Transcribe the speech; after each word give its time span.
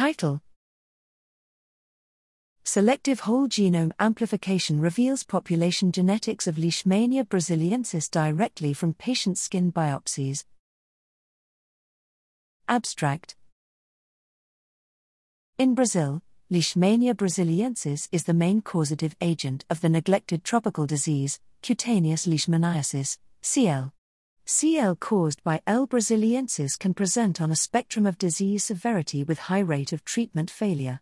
Title 0.00 0.40
Selective 2.64 3.20
whole 3.20 3.48
genome 3.48 3.92
amplification 4.00 4.80
reveals 4.80 5.24
population 5.24 5.92
genetics 5.92 6.46
of 6.46 6.54
Leishmania 6.54 7.22
braziliensis 7.28 8.10
directly 8.10 8.72
from 8.72 8.94
patient 8.94 9.36
skin 9.36 9.70
biopsies. 9.70 10.46
Abstract 12.66 13.36
In 15.58 15.74
Brazil, 15.74 16.22
Leishmania 16.50 17.12
braziliensis 17.12 18.08
is 18.10 18.24
the 18.24 18.32
main 18.32 18.62
causative 18.62 19.14
agent 19.20 19.66
of 19.68 19.82
the 19.82 19.90
neglected 19.90 20.44
tropical 20.44 20.86
disease, 20.86 21.40
cutaneous 21.60 22.26
leishmaniasis, 22.26 23.18
CL. 23.42 23.92
CL 24.52 24.96
caused 24.96 25.44
by 25.44 25.62
L. 25.64 25.86
braziliensis 25.86 26.76
can 26.76 26.92
present 26.92 27.40
on 27.40 27.52
a 27.52 27.56
spectrum 27.56 28.04
of 28.04 28.18
disease 28.18 28.64
severity 28.64 29.22
with 29.22 29.38
high 29.38 29.60
rate 29.60 29.92
of 29.92 30.04
treatment 30.04 30.50
failure. 30.50 30.98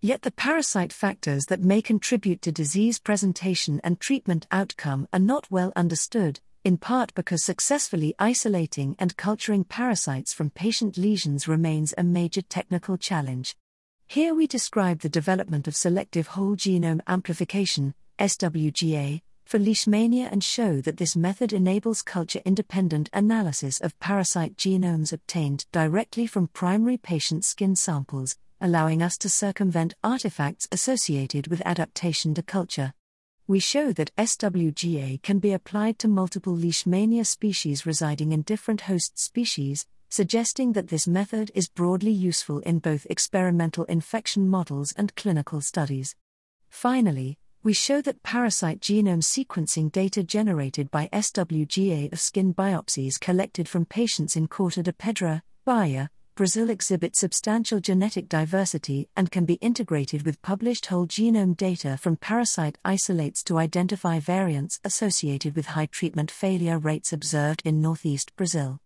Yet 0.00 0.22
the 0.22 0.30
parasite 0.30 0.94
factors 0.94 1.44
that 1.46 1.60
may 1.60 1.82
contribute 1.82 2.40
to 2.40 2.52
disease 2.52 2.98
presentation 2.98 3.82
and 3.84 4.00
treatment 4.00 4.46
outcome 4.50 5.08
are 5.12 5.18
not 5.18 5.50
well 5.50 5.74
understood, 5.76 6.40
in 6.64 6.78
part 6.78 7.12
because 7.12 7.44
successfully 7.44 8.14
isolating 8.18 8.96
and 8.98 9.14
culturing 9.18 9.64
parasites 9.64 10.32
from 10.32 10.48
patient 10.48 10.96
lesions 10.96 11.46
remains 11.46 11.92
a 11.98 12.02
major 12.02 12.40
technical 12.40 12.96
challenge. 12.96 13.56
Here 14.06 14.34
we 14.34 14.46
describe 14.46 15.00
the 15.00 15.10
development 15.10 15.68
of 15.68 15.76
selective 15.76 16.28
whole 16.28 16.56
genome 16.56 17.02
amplification, 17.06 17.94
SWGA, 18.18 19.20
for 19.46 19.60
leishmania 19.60 20.28
and 20.30 20.42
show 20.42 20.80
that 20.80 20.96
this 20.96 21.14
method 21.14 21.52
enables 21.52 22.02
culture 22.02 22.42
independent 22.44 23.08
analysis 23.12 23.80
of 23.80 23.98
parasite 24.00 24.56
genomes 24.56 25.12
obtained 25.12 25.66
directly 25.70 26.26
from 26.26 26.48
primary 26.48 26.96
patient 26.96 27.44
skin 27.44 27.76
samples, 27.76 28.36
allowing 28.60 29.02
us 29.02 29.16
to 29.16 29.28
circumvent 29.28 29.94
artifacts 30.02 30.66
associated 30.72 31.46
with 31.46 31.62
adaptation 31.64 32.34
to 32.34 32.42
culture. 32.42 32.92
We 33.46 33.60
show 33.60 33.92
that 33.92 34.10
SWGA 34.16 35.22
can 35.22 35.38
be 35.38 35.52
applied 35.52 36.00
to 36.00 36.08
multiple 36.08 36.56
leishmania 36.56 37.24
species 37.24 37.86
residing 37.86 38.32
in 38.32 38.42
different 38.42 38.82
host 38.82 39.16
species, 39.16 39.86
suggesting 40.08 40.72
that 40.72 40.88
this 40.88 41.06
method 41.06 41.52
is 41.54 41.68
broadly 41.68 42.10
useful 42.10 42.58
in 42.60 42.80
both 42.80 43.06
experimental 43.08 43.84
infection 43.84 44.48
models 44.48 44.92
and 44.96 45.14
clinical 45.14 45.60
studies. 45.60 46.16
Finally, 46.68 47.38
we 47.66 47.72
show 47.72 48.00
that 48.00 48.22
parasite 48.22 48.78
genome 48.78 49.20
sequencing 49.20 49.90
data 49.90 50.22
generated 50.22 50.88
by 50.88 51.08
SWGA 51.12 52.12
of 52.12 52.20
skin 52.20 52.54
biopsies 52.54 53.18
collected 53.18 53.68
from 53.68 53.84
patients 53.84 54.36
in 54.36 54.46
Corte 54.46 54.84
de 54.84 54.92
Pedra, 54.92 55.42
Bahia, 55.64 56.08
Brazil 56.36 56.70
exhibit 56.70 57.16
substantial 57.16 57.80
genetic 57.80 58.28
diversity 58.28 59.08
and 59.16 59.32
can 59.32 59.44
be 59.44 59.54
integrated 59.54 60.24
with 60.24 60.40
published 60.42 60.86
whole 60.86 61.08
genome 61.08 61.56
data 61.56 61.96
from 61.96 62.14
parasite 62.14 62.78
isolates 62.84 63.42
to 63.42 63.58
identify 63.58 64.20
variants 64.20 64.78
associated 64.84 65.56
with 65.56 65.66
high 65.66 65.86
treatment 65.86 66.30
failure 66.30 66.78
rates 66.78 67.12
observed 67.12 67.62
in 67.64 67.82
northeast 67.82 68.30
Brazil. 68.36 68.78